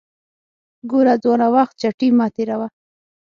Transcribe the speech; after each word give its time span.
ګوره 0.89 1.13
ځوانه 1.23 1.47
وخت 1.55 1.73
چټي 1.81 2.07
مه 2.17 2.27
تیروه 2.35 2.67